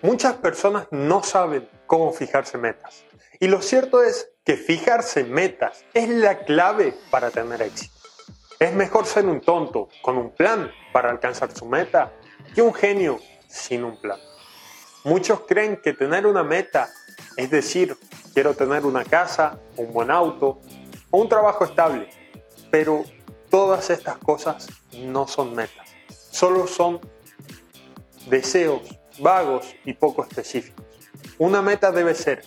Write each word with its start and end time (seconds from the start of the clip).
Muchas 0.00 0.34
personas 0.34 0.86
no 0.92 1.24
saben 1.24 1.68
cómo 1.86 2.12
fijarse 2.12 2.56
metas. 2.56 3.04
Y 3.40 3.48
lo 3.48 3.60
cierto 3.62 4.00
es 4.00 4.30
que 4.44 4.56
fijarse 4.56 5.24
metas 5.24 5.84
es 5.92 6.08
la 6.08 6.38
clave 6.44 6.94
para 7.10 7.32
tener 7.32 7.62
éxito. 7.62 7.96
Es 8.60 8.72
mejor 8.74 9.06
ser 9.06 9.26
un 9.26 9.40
tonto 9.40 9.88
con 10.02 10.16
un 10.16 10.30
plan 10.30 10.70
para 10.92 11.10
alcanzar 11.10 11.50
su 11.50 11.66
meta 11.66 12.12
que 12.54 12.62
un 12.62 12.72
genio 12.72 13.18
sin 13.48 13.82
un 13.82 14.00
plan. 14.00 14.18
Muchos 15.02 15.40
creen 15.48 15.80
que 15.82 15.92
tener 15.92 16.26
una 16.28 16.44
meta, 16.44 16.88
es 17.36 17.50
decir, 17.50 17.96
quiero 18.34 18.54
tener 18.54 18.86
una 18.86 19.04
casa, 19.04 19.58
un 19.76 19.92
buen 19.92 20.12
auto 20.12 20.60
o 21.10 21.18
un 21.20 21.28
trabajo 21.28 21.64
estable, 21.64 22.08
pero 22.70 23.04
todas 23.50 23.90
estas 23.90 24.18
cosas 24.18 24.68
no 24.92 25.26
son 25.26 25.56
metas, 25.56 25.88
solo 26.30 26.68
son 26.68 27.00
deseos 28.28 28.97
vagos 29.18 29.74
y 29.84 29.94
poco 29.94 30.22
específicos. 30.22 30.84
Una 31.38 31.62
meta 31.62 31.92
debe 31.92 32.14
ser 32.14 32.42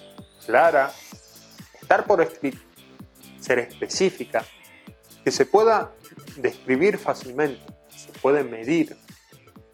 clara, 0.45 0.91
estar 1.81 2.05
por 2.05 2.21
escrito, 2.21 2.59
ser 3.39 3.59
específica, 3.59 4.45
que 5.23 5.31
se 5.31 5.45
pueda 5.45 5.93
describir 6.37 6.97
fácilmente, 6.97 7.61
se 7.89 8.11
puede 8.19 8.43
medir 8.43 8.97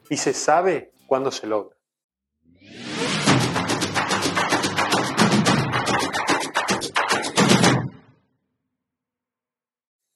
y 0.10 0.18
se 0.18 0.34
sabe 0.34 0.92
cuándo 1.06 1.32
se 1.32 1.48
logra. 1.48 1.76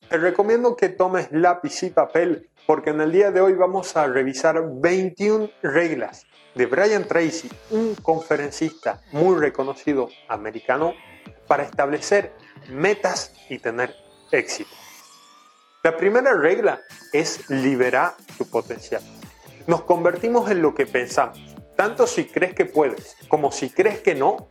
Te 0.09 0.17
recomiendo 0.17 0.75
que 0.75 0.89
tomes 0.89 1.30
lápiz 1.31 1.84
y 1.84 1.89
papel 1.89 2.50
porque 2.67 2.89
en 2.89 3.00
el 3.00 3.13
día 3.13 3.31
de 3.31 3.39
hoy 3.39 3.53
vamos 3.53 3.95
a 3.95 4.08
revisar 4.08 4.61
21 4.81 5.50
reglas 5.63 6.25
de 6.55 6.66
Brian 6.66 7.08
Tracy, 7.08 7.50
un 7.70 7.96
conferencista 7.96 9.02
muy 9.12 9.38
reconocido 9.40 10.09
americano, 10.28 10.94
para 11.48 11.64
establecer 11.64 12.34
metas 12.70 13.34
y 13.50 13.59
tener 13.59 13.95
éxito. 14.31 14.70
La 15.84 15.98
primera 15.98 16.34
regla 16.34 16.81
es 17.12 17.50
liberar 17.50 18.16
tu 18.38 18.45
potencial. 18.45 19.02
Nos 19.67 19.81
convertimos 19.84 20.50
en 20.50 20.62
lo 20.62 20.73
que 20.73 20.86
pensamos. 20.86 21.40
Tanto 21.75 22.08
si 22.08 22.25
crees 22.25 22.53
que 22.53 22.66
puedes 22.66 23.18
como 23.28 23.52
si 23.52 23.70
crees 23.70 24.00
que 24.00 24.16
no, 24.16 24.50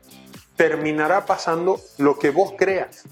terminará 0.56 1.24
pasando 1.24 1.80
lo 1.98 2.19
que 2.19 2.30
vos 2.30 2.55
creas. 2.58 3.05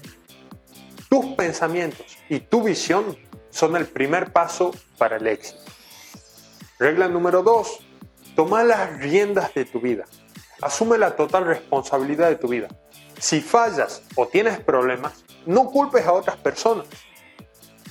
Tus 1.09 1.25
pensamientos 1.35 2.17
y 2.29 2.41
tu 2.41 2.61
visión 2.61 3.17
son 3.49 3.75
el 3.75 3.87
primer 3.87 4.31
paso 4.31 4.71
para 4.97 5.17
el 5.17 5.25
éxito. 5.25 5.61
Regla 6.77 7.07
número 7.07 7.41
2. 7.41 7.88
Toma 8.35 8.63
las 8.63 8.99
riendas 8.99 9.53
de 9.53 9.65
tu 9.65 9.79
vida. 9.79 10.05
Asume 10.61 10.97
la 10.97 11.15
total 11.15 11.45
responsabilidad 11.45 12.29
de 12.29 12.35
tu 12.35 12.47
vida. 12.47 12.67
Si 13.19 13.41
fallas 13.41 14.03
o 14.15 14.27
tienes 14.27 14.59
problemas, 14.59 15.23
no 15.45 15.65
culpes 15.65 16.05
a 16.05 16.13
otras 16.13 16.37
personas. 16.37 16.87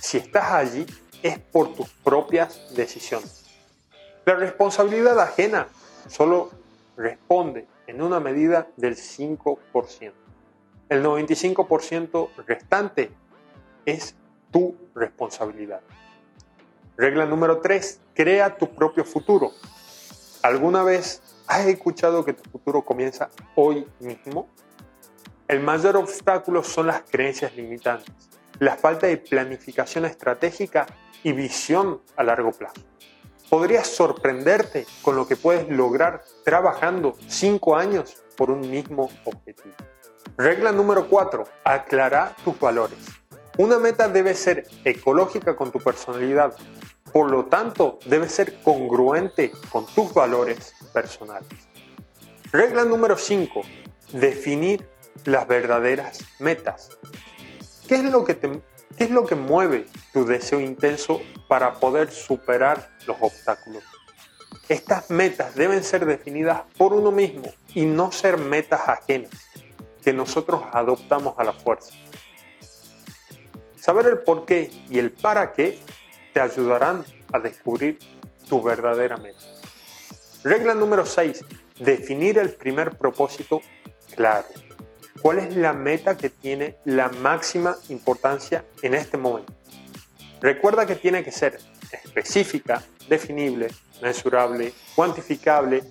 Si 0.00 0.18
estás 0.18 0.52
allí 0.52 0.86
es 1.22 1.38
por 1.38 1.74
tus 1.74 1.88
propias 1.88 2.74
decisiones. 2.74 3.44
La 4.24 4.34
responsabilidad 4.34 5.18
ajena 5.20 5.68
solo 6.08 6.50
responde 6.96 7.66
en 7.86 8.02
una 8.02 8.20
medida 8.20 8.68
del 8.76 8.96
5%. 8.96 10.12
El 10.88 11.04
95% 11.04 12.30
restante 12.46 13.10
es 13.84 14.14
tu 14.50 14.76
responsabilidad. 14.94 15.80
Regla 16.96 17.26
número 17.26 17.60
3. 17.60 18.00
Crea 18.14 18.56
tu 18.56 18.74
propio 18.74 19.04
futuro. 19.04 19.52
¿Alguna 20.42 20.84
vez 20.84 21.20
has 21.48 21.66
escuchado 21.66 22.24
que 22.24 22.32
tu 22.32 22.48
futuro 22.48 22.82
comienza 22.82 23.28
hoy 23.56 23.88
mismo? 23.98 24.48
El 25.48 25.60
mayor 25.60 25.96
obstáculo 25.96 26.62
son 26.62 26.86
las 26.86 27.02
creencias 27.10 27.56
limitantes, 27.56 28.14
la 28.60 28.76
falta 28.76 29.08
de 29.08 29.16
planificación 29.16 30.04
estratégica 30.04 30.86
y 31.24 31.32
visión 31.32 32.02
a 32.16 32.22
largo 32.22 32.52
plazo. 32.52 32.82
Podrías 33.50 33.88
sorprenderte 33.88 34.86
con 35.02 35.16
lo 35.16 35.26
que 35.26 35.34
puedes 35.34 35.68
lograr 35.68 36.22
trabajando 36.44 37.16
5 37.26 37.76
años 37.76 38.22
por 38.36 38.50
un 38.50 38.60
mismo 38.70 39.10
objetivo. 39.24 39.74
Regla 40.36 40.70
número 40.70 41.08
4. 41.08 41.44
Aclara 41.64 42.36
tus 42.44 42.60
valores. 42.60 42.98
Una 43.56 43.80
meta 43.80 44.06
debe 44.08 44.34
ser 44.34 44.68
ecológica 44.84 45.56
con 45.56 45.72
tu 45.72 45.80
personalidad, 45.80 46.54
por 47.12 47.30
lo 47.30 47.46
tanto, 47.46 47.98
debe 48.06 48.28
ser 48.28 48.60
congruente 48.62 49.52
con 49.70 49.86
tus 49.86 50.12
valores 50.12 50.74
personales. 50.92 51.48
Regla 52.52 52.84
número 52.84 53.16
5. 53.16 53.62
Definir 54.12 54.88
las 55.24 55.46
verdaderas 55.46 56.20
metas. 56.38 56.90
¿Qué 57.86 57.96
es, 57.96 58.04
lo 58.04 58.24
que 58.24 58.36
¿Qué 58.38 59.04
es 59.04 59.10
lo 59.10 59.26
que 59.26 59.34
mueve 59.34 59.86
tu 60.12 60.24
deseo 60.24 60.60
intenso 60.60 61.20
para 61.46 61.74
poder 61.74 62.10
superar 62.10 62.90
los 63.06 63.16
obstáculos? 63.20 63.84
Estas 64.68 65.10
metas 65.10 65.54
deben 65.54 65.82
ser 65.82 66.04
definidas 66.04 66.62
por 66.76 66.92
uno 66.92 67.10
mismo 67.10 67.52
y 67.74 67.86
no 67.86 68.12
ser 68.12 68.38
metas 68.38 68.88
ajenas 68.88 69.30
que 70.02 70.12
nosotros 70.12 70.62
adoptamos 70.72 71.38
a 71.38 71.44
la 71.44 71.52
fuerza. 71.52 71.94
Saber 73.76 74.06
el 74.06 74.18
por 74.18 74.44
qué 74.44 74.70
y 74.90 74.98
el 74.98 75.10
para 75.10 75.52
qué 75.52 75.78
te 76.38 76.44
ayudarán 76.44 77.04
a 77.32 77.40
descubrir 77.40 77.98
tu 78.48 78.62
verdadera 78.62 79.16
meta. 79.16 79.40
Regla 80.44 80.72
número 80.72 81.04
6. 81.04 81.44
Definir 81.80 82.38
el 82.38 82.50
primer 82.50 82.96
propósito 82.96 83.60
claro. 84.14 84.46
¿Cuál 85.20 85.40
es 85.40 85.56
la 85.56 85.72
meta 85.72 86.16
que 86.16 86.30
tiene 86.30 86.76
la 86.84 87.08
máxima 87.08 87.76
importancia 87.88 88.64
en 88.82 88.94
este 88.94 89.16
momento? 89.16 89.52
Recuerda 90.40 90.86
que 90.86 90.94
tiene 90.94 91.24
que 91.24 91.32
ser 91.32 91.58
específica, 91.90 92.84
definible, 93.08 93.66
mensurable, 94.00 94.72
cuantificable, 94.94 95.82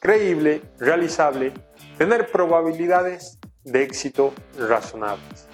creíble, 0.00 0.62
realizable, 0.80 1.52
tener 1.96 2.28
probabilidades 2.32 3.38
de 3.62 3.84
éxito 3.84 4.34
razonables. 4.58 5.46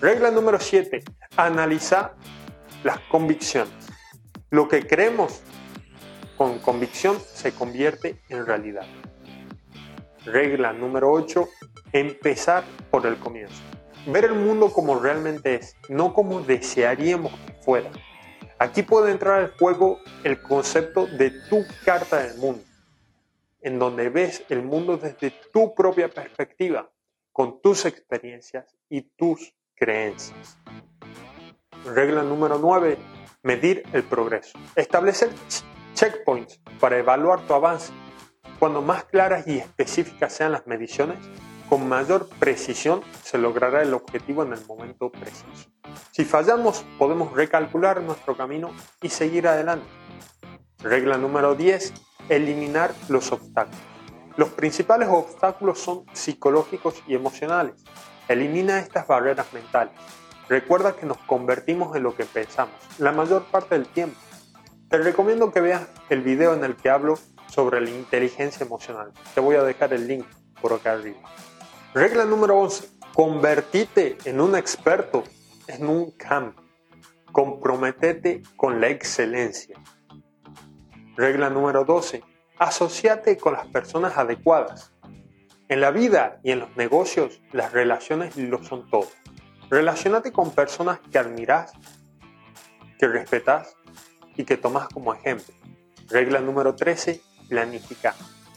Regla 0.00 0.30
número 0.30 0.58
7. 0.58 1.04
Analiza 1.36 2.14
las 2.84 3.00
convicciones. 3.00 3.72
Lo 4.50 4.68
que 4.68 4.86
creemos 4.86 5.42
con 6.36 6.58
convicción 6.58 7.18
se 7.18 7.52
convierte 7.52 8.20
en 8.28 8.46
realidad. 8.46 8.86
Regla 10.24 10.72
número 10.72 11.10
8. 11.10 11.48
Empezar 11.92 12.64
por 12.90 13.06
el 13.06 13.16
comienzo. 13.18 13.60
Ver 14.06 14.26
el 14.26 14.34
mundo 14.34 14.70
como 14.70 14.98
realmente 14.98 15.54
es, 15.54 15.76
no 15.88 16.12
como 16.12 16.42
desearíamos 16.42 17.32
que 17.46 17.54
fuera. 17.54 17.90
Aquí 18.58 18.82
puede 18.82 19.12
entrar 19.12 19.40
al 19.40 19.56
juego 19.58 19.98
el 20.22 20.40
concepto 20.42 21.06
de 21.06 21.30
tu 21.48 21.64
carta 21.84 22.22
del 22.22 22.36
mundo, 22.38 22.62
en 23.62 23.78
donde 23.78 24.10
ves 24.10 24.44
el 24.50 24.62
mundo 24.62 24.98
desde 24.98 25.32
tu 25.52 25.74
propia 25.74 26.08
perspectiva, 26.08 26.90
con 27.32 27.60
tus 27.62 27.86
experiencias 27.86 28.76
y 28.88 29.02
tus 29.02 29.54
creencias. 29.74 30.58
Regla 31.84 32.22
número 32.22 32.58
9. 32.58 32.96
Medir 33.42 33.82
el 33.92 34.04
progreso. 34.04 34.58
Establecer 34.74 35.30
checkpoints 35.94 36.60
para 36.80 36.96
evaluar 36.98 37.46
tu 37.46 37.52
avance. 37.52 37.92
Cuando 38.58 38.80
más 38.80 39.04
claras 39.04 39.46
y 39.46 39.58
específicas 39.58 40.32
sean 40.32 40.52
las 40.52 40.66
mediciones, 40.66 41.18
con 41.68 41.86
mayor 41.86 42.28
precisión 42.38 43.02
se 43.22 43.36
logrará 43.36 43.82
el 43.82 43.92
objetivo 43.92 44.42
en 44.42 44.54
el 44.54 44.64
momento 44.66 45.10
preciso. 45.10 45.68
Si 46.10 46.24
fallamos, 46.24 46.84
podemos 46.98 47.32
recalcular 47.34 48.00
nuestro 48.00 48.34
camino 48.34 48.70
y 49.02 49.10
seguir 49.10 49.46
adelante. 49.46 49.86
Regla 50.78 51.18
número 51.18 51.54
10. 51.54 51.92
Eliminar 52.30 52.94
los 53.08 53.30
obstáculos. 53.30 53.80
Los 54.36 54.48
principales 54.50 55.08
obstáculos 55.10 55.78
son 55.78 56.06
psicológicos 56.14 57.02
y 57.06 57.14
emocionales. 57.14 57.74
Elimina 58.26 58.78
estas 58.78 59.06
barreras 59.06 59.52
mentales. 59.52 59.92
Recuerda 60.48 60.94
que 60.94 61.06
nos 61.06 61.18
convertimos 61.18 61.96
en 61.96 62.02
lo 62.02 62.14
que 62.14 62.24
pensamos 62.24 62.74
la 62.98 63.12
mayor 63.12 63.44
parte 63.44 63.76
del 63.76 63.86
tiempo. 63.86 64.18
Te 64.88 64.98
recomiendo 64.98 65.52
que 65.52 65.60
veas 65.60 65.88
el 66.10 66.20
video 66.20 66.54
en 66.54 66.64
el 66.64 66.76
que 66.76 66.90
hablo 66.90 67.18
sobre 67.48 67.80
la 67.80 67.90
inteligencia 67.90 68.64
emocional. 68.64 69.12
Te 69.34 69.40
voy 69.40 69.56
a 69.56 69.62
dejar 69.62 69.92
el 69.94 70.06
link 70.06 70.26
por 70.60 70.72
acá 70.72 70.92
arriba. 70.92 71.18
Regla 71.94 72.24
número 72.24 72.58
11. 72.58 72.88
Convertite 73.14 74.18
en 74.24 74.40
un 74.40 74.56
experto 74.56 75.24
en 75.68 75.88
un 75.88 76.10
campo. 76.12 76.62
Comprometete 77.32 78.42
con 78.56 78.80
la 78.80 78.88
excelencia. 78.88 79.80
Regla 81.16 81.50
número 81.50 81.84
12. 81.84 82.22
Asociate 82.58 83.36
con 83.36 83.54
las 83.54 83.66
personas 83.68 84.16
adecuadas. 84.16 84.92
En 85.68 85.80
la 85.80 85.90
vida 85.90 86.40
y 86.44 86.52
en 86.52 86.60
los 86.60 86.76
negocios, 86.76 87.40
las 87.52 87.72
relaciones 87.72 88.36
lo 88.36 88.62
son 88.62 88.88
todo. 88.90 89.08
Relacionate 89.74 90.30
con 90.30 90.52
personas 90.52 91.00
que 91.10 91.18
admiras, 91.18 91.72
que 92.96 93.08
respetas 93.08 93.74
y 94.36 94.44
que 94.44 94.56
tomas 94.56 94.86
como 94.86 95.12
ejemplo. 95.12 95.52
Regla 96.08 96.38
número 96.38 96.76
13. 96.76 97.20
Planifica. 97.48 98.14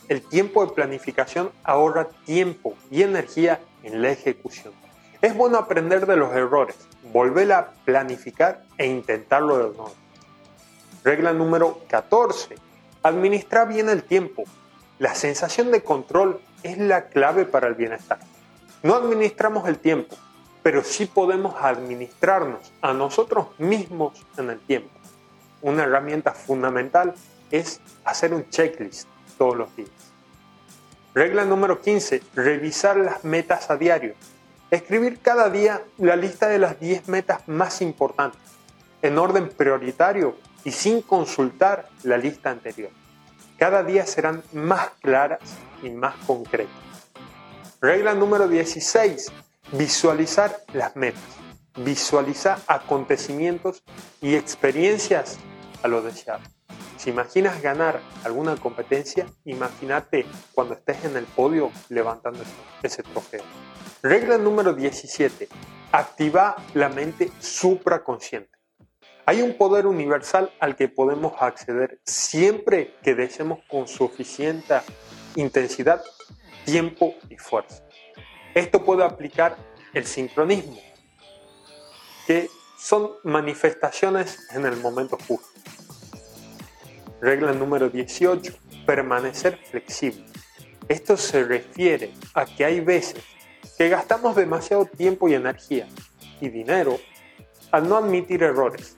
el 0.09 0.21
tiempo 0.21 0.63
de 0.63 0.73
planificación 0.73 1.51
ahorra 1.63 2.07
tiempo 2.27 2.75
y 2.91 3.01
energía 3.01 3.59
en 3.81 4.03
la 4.03 4.11
ejecución. 4.11 4.75
Es 5.19 5.35
bueno 5.35 5.57
aprender 5.57 6.05
de 6.05 6.17
los 6.17 6.35
errores, 6.35 6.75
volver 7.11 7.51
a 7.51 7.71
planificar 7.83 8.61
e 8.77 8.85
intentarlo 8.85 9.57
de 9.57 9.75
nuevo. 9.75 9.95
Regla 11.03 11.33
número 11.33 11.79
14. 11.87 12.53
Administra 13.01 13.65
bien 13.65 13.89
el 13.89 14.03
tiempo. 14.03 14.43
La 14.99 15.15
sensación 15.15 15.71
de 15.71 15.81
control 15.81 16.39
es 16.61 16.77
la 16.77 17.07
clave 17.07 17.45
para 17.45 17.67
el 17.67 17.73
bienestar. 17.73 18.19
No 18.83 18.93
administramos 18.93 19.67
el 19.67 19.79
tiempo, 19.79 20.15
pero 20.67 20.83
sí 20.83 21.05
podemos 21.05 21.55
administrarnos 21.61 22.73
a 22.81 22.91
nosotros 22.91 23.57
mismos 23.57 24.21
en 24.37 24.49
el 24.49 24.59
tiempo. 24.59 24.89
Una 25.61 25.83
herramienta 25.83 26.33
fundamental 26.33 27.13
es 27.51 27.79
hacer 28.03 28.33
un 28.33 28.49
checklist 28.49 29.07
todos 29.37 29.55
los 29.55 29.73
días. 29.77 29.89
Regla 31.15 31.45
número 31.45 31.79
15. 31.79 32.21
Revisar 32.35 32.97
las 32.97 33.23
metas 33.23 33.69
a 33.69 33.77
diario. 33.77 34.13
Escribir 34.69 35.19
cada 35.21 35.49
día 35.49 35.83
la 35.99 36.17
lista 36.17 36.49
de 36.49 36.59
las 36.59 36.77
10 36.81 37.07
metas 37.07 37.47
más 37.47 37.81
importantes, 37.81 38.41
en 39.01 39.17
orden 39.17 39.47
prioritario 39.47 40.35
y 40.65 40.71
sin 40.71 41.01
consultar 41.01 41.87
la 42.03 42.17
lista 42.17 42.49
anterior. 42.49 42.89
Cada 43.57 43.83
día 43.83 44.05
serán 44.05 44.43
más 44.51 44.89
claras 45.01 45.39
y 45.81 45.91
más 45.91 46.15
concretas. 46.25 46.75
Regla 47.79 48.13
número 48.15 48.49
16. 48.49 49.31
Visualizar 49.73 50.63
las 50.73 50.95
metas. 50.95 51.21
Visualiza 51.75 52.57
acontecimientos 52.67 53.83
y 54.21 54.35
experiencias 54.35 55.37
a 55.83 55.89
lo 55.89 56.01
deseado. 56.01 56.41
Si 56.95 57.09
imaginas 57.09 57.61
ganar 57.61 57.99
alguna 58.23 58.55
competencia, 58.55 59.25
imagínate 59.43 60.25
cuando 60.53 60.73
estés 60.73 61.03
en 61.03 61.17
el 61.17 61.25
podio 61.25 61.69
levantando 61.89 62.39
ese 62.81 63.03
trofeo. 63.03 63.43
Regla 64.01 64.37
número 64.37 64.73
17. 64.73 65.49
Activa 65.91 66.55
la 66.73 66.87
mente 66.87 67.29
supraconsciente. 67.41 68.57
Hay 69.25 69.41
un 69.41 69.57
poder 69.57 69.85
universal 69.85 70.49
al 70.61 70.77
que 70.77 70.87
podemos 70.87 71.33
acceder 71.41 71.99
siempre 72.05 72.95
que 73.03 73.15
deseemos 73.15 73.59
con 73.67 73.85
suficiente 73.89 74.75
intensidad, 75.35 76.01
tiempo 76.63 77.15
y 77.29 77.35
fuerza. 77.35 77.86
Esto 78.57 78.83
puede 78.83 79.03
aplicar 79.03 79.55
el 79.93 80.03
sincronismo, 80.07 80.79
que 82.25 82.49
son 82.75 83.11
manifestaciones 83.23 84.47
en 84.51 84.65
el 84.65 84.77
momento 84.77 85.15
justo. 85.27 85.47
Regla 87.21 87.51
número 87.51 87.87
18. 87.87 88.51
Permanecer 88.83 89.57
flexible. 89.57 90.25
Esto 90.87 91.17
se 91.17 91.43
refiere 91.43 92.15
a 92.33 92.45
que 92.45 92.65
hay 92.65 92.79
veces 92.79 93.23
que 93.77 93.89
gastamos 93.89 94.35
demasiado 94.35 94.85
tiempo 94.85 95.29
y 95.29 95.35
energía 95.35 95.87
y 96.41 96.49
dinero 96.49 96.97
al 97.69 97.87
no 97.87 97.97
admitir 97.97 98.41
errores. 98.41 98.97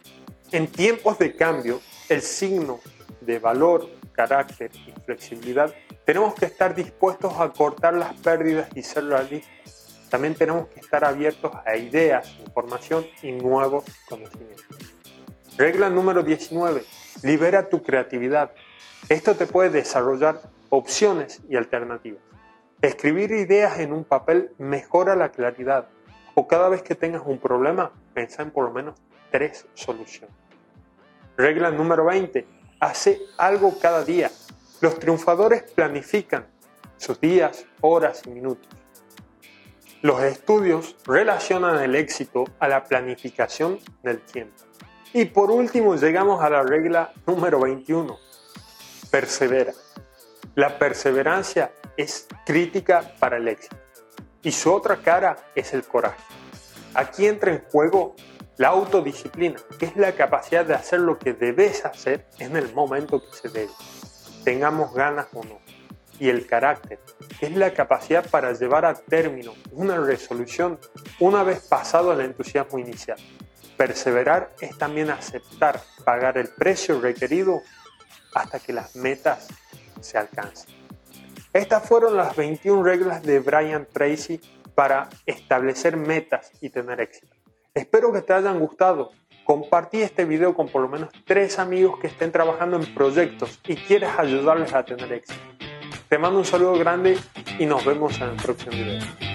En 0.54 0.68
tiempos 0.68 1.20
de 1.20 1.36
cambio, 1.36 1.82
el 2.08 2.22
signo 2.22 2.80
de 3.20 3.40
valor, 3.40 3.90
carácter 4.14 4.72
y 4.88 4.94
flexibilidad, 5.02 5.76
tenemos 6.10 6.34
que 6.34 6.46
estar 6.46 6.74
dispuestos 6.74 7.40
a 7.40 7.50
cortar 7.50 7.94
las 7.94 8.16
pérdidas 8.16 8.68
y 8.74 8.82
ser 8.82 9.06
realistas. 9.06 10.08
También 10.10 10.34
tenemos 10.34 10.68
que 10.70 10.80
estar 10.80 11.06
abiertos 11.06 11.52
a 11.64 11.78
ideas, 11.78 12.36
información 12.40 13.06
y 13.22 13.32
nuevos 13.32 13.84
conocimientos. 14.08 14.66
Regla 15.56 15.88
número 15.92 16.24
19 16.24 16.84
Libera 17.22 17.70
tu 17.70 17.84
creatividad. 17.84 18.50
Esto 19.08 19.36
te 19.36 19.46
puede 19.46 19.70
desarrollar 19.70 20.42
opciones 20.70 21.42
y 21.48 21.58
alternativas. 21.58 22.24
Escribir 22.82 23.30
ideas 23.30 23.78
en 23.78 23.94
un 23.94 24.04
papel 24.04 24.50
mejora 24.58 25.16
la 25.16 25.30
claridad. 25.30 25.90
O 26.34 26.48
cada 26.48 26.70
vez 26.70 26.82
que 26.82 26.96
tengas 26.96 27.22
un 27.24 27.38
problema, 27.38 27.92
piensa 28.16 28.42
en 28.42 28.50
por 28.50 28.66
lo 28.66 28.72
menos 28.72 29.00
tres 29.30 29.68
soluciones. 29.76 30.36
Regla 31.38 31.70
número 31.70 32.06
20. 32.06 32.48
Hace 32.80 33.20
algo 33.38 33.78
cada 33.80 34.04
día. 34.04 34.32
Los 34.82 34.98
triunfadores 35.00 35.64
planifican 35.64 36.48
sus 36.98 37.20
días, 37.20 37.66
horas 37.82 38.22
y 38.26 38.30
minutos. 38.30 38.68
Los 40.02 40.22
estudios 40.24 40.96
relacionan 41.06 41.82
el 41.82 41.96
éxito 41.96 42.46
a 42.60 42.68
la 42.68 42.84
planificación 42.86 43.80
del 44.04 44.22
tiempo. 44.22 44.56
Y 45.12 45.26
por 45.26 45.52
último 45.52 45.96
llegamos 45.96 46.42
a 46.42 46.50
la 46.50 46.64
regla 46.64 47.12
número 47.26 47.60
21. 47.60 48.18
Persevera. 49.12 49.74
La 50.56 50.78
perseverancia 50.78 51.74
es 51.98 52.28
crítica 52.46 53.14
para 53.20 53.38
el 53.38 53.48
éxito 53.48 53.76
y 54.42 54.52
su 54.52 54.74
otra 54.74 54.98
cara 54.98 55.36
es 55.56 55.74
el 55.74 55.84
coraje. 55.84 56.24
Aquí 56.94 57.28
entra 57.28 57.52
en 57.52 57.64
juego 57.72 58.16
la 58.58 58.70
autodisciplina, 58.70 59.60
que 59.78 59.86
es 59.86 59.96
la 59.96 60.12
capacidad 60.14 60.66
de 60.66 60.74
hacer 60.74 61.00
lo 61.00 61.18
que 61.18 61.34
debes 61.34 61.86
hacer 61.86 62.28
en 62.40 62.56
el 62.58 62.74
momento 62.74 63.22
que 63.22 63.36
se 63.36 63.50
debe, 63.50 63.72
tengamos 64.44 64.94
ganas 64.94 65.28
o 65.34 65.44
no. 65.44 65.60
Y 66.20 66.30
el 66.30 66.46
carácter, 66.46 67.00
es 67.40 67.56
la 67.56 67.74
capacidad 67.74 68.30
para 68.30 68.52
llevar 68.54 68.86
a 68.86 68.94
término 68.94 69.54
una 69.72 69.98
resolución 69.98 70.78
una 71.20 71.44
vez 71.44 71.62
pasado 71.62 72.12
el 72.12 72.22
entusiasmo 72.22 72.78
inicial. 72.78 73.18
Perseverar 73.78 74.54
es 74.60 74.78
también 74.78 75.10
aceptar 75.10 75.82
pagar 76.04 76.38
el 76.38 76.50
precio 76.50 77.00
requerido 77.00 77.62
hasta 78.34 78.60
que 78.60 78.74
las 78.74 78.96
metas 78.96 79.48
se 80.02 80.18
alcancen. 80.18 80.76
Estas 81.54 81.88
fueron 81.88 82.18
las 82.18 82.36
21 82.36 82.84
reglas 82.84 83.24
de 83.24 83.40
Brian 83.40 83.88
Tracy 83.92 84.40
para 84.76 85.10
establecer 85.26 85.98
metas 85.98 86.52
y 86.62 86.70
tener 86.70 87.02
éxito. 87.02 87.36
Espero 87.74 88.12
que 88.12 88.22
te 88.22 88.34
hayan 88.34 88.60
gustado. 88.60 89.12
Compartí 89.50 90.04
este 90.04 90.26
video 90.26 90.54
con 90.54 90.68
por 90.68 90.84
lo 90.84 90.90
menos 90.90 91.10
tres 91.26 91.58
amigos 91.58 92.00
que 92.00 92.06
estén 92.06 92.32
trabajando 92.32 92.78
en 92.78 92.94
proyectos 92.94 93.60
y 93.66 93.76
quieres 93.78 94.12
ayudarles 94.16 94.76
a 94.76 94.86
tener 94.86 95.12
éxito. 95.12 95.40
Te 96.08 96.20
mando 96.20 96.38
un 96.38 96.46
saludo 96.46 96.74
grande 96.78 97.18
y 97.58 97.66
nos 97.66 97.84
vemos 97.84 98.16
en 98.22 98.30
el 98.30 98.36
próximo 98.36 98.74
video. 98.74 99.29